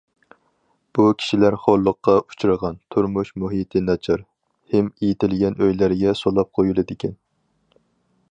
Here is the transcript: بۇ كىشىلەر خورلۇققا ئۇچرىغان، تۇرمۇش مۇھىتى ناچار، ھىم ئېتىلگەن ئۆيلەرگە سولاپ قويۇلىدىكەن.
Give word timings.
بۇ 0.97 1.03
كىشىلەر 1.17 1.57
خورلۇققا 1.65 2.15
ئۇچرىغان، 2.21 2.79
تۇرمۇش 2.95 3.31
مۇھىتى 3.43 3.83
ناچار، 3.91 4.25
ھىم 4.75 4.89
ئېتىلگەن 5.09 5.61
ئۆيلەرگە 5.65 6.17
سولاپ 6.23 6.53
قويۇلىدىكەن. 6.61 7.17